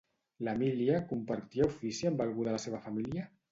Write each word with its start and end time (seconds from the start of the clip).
L'Emília 0.45 1.01
compartia 1.11 1.69
ofici 1.73 2.11
amb 2.13 2.25
algú 2.27 2.49
de 2.51 2.59
la 2.59 2.65
seva 2.67 2.83
família? 2.89 3.31